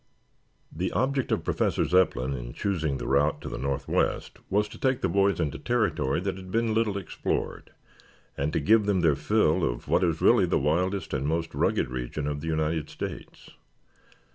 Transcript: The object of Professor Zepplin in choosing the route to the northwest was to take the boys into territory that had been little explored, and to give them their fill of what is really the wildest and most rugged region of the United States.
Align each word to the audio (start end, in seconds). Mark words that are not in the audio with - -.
The 0.75 0.91
object 0.93 1.31
of 1.31 1.43
Professor 1.43 1.85
Zepplin 1.85 2.33
in 2.33 2.53
choosing 2.53 2.97
the 2.97 3.05
route 3.05 3.39
to 3.41 3.49
the 3.49 3.59
northwest 3.59 4.39
was 4.49 4.67
to 4.69 4.79
take 4.79 5.01
the 5.01 5.07
boys 5.07 5.39
into 5.39 5.59
territory 5.59 6.19
that 6.21 6.37
had 6.37 6.49
been 6.49 6.73
little 6.73 6.97
explored, 6.97 7.69
and 8.35 8.51
to 8.51 8.59
give 8.59 8.87
them 8.87 9.01
their 9.01 9.15
fill 9.15 9.63
of 9.63 9.87
what 9.87 10.03
is 10.03 10.19
really 10.19 10.47
the 10.47 10.57
wildest 10.57 11.13
and 11.13 11.27
most 11.27 11.53
rugged 11.53 11.91
region 11.91 12.25
of 12.25 12.41
the 12.41 12.47
United 12.47 12.89
States. 12.89 13.51